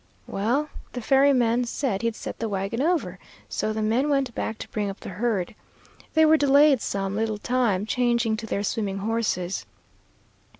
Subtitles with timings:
[0.25, 4.69] "Well, the ferryman said he'd set the wagon over, so the men went back to
[4.69, 5.53] bring up the herd.
[6.15, 9.67] They were delayed some little time, changing to their swimming horses.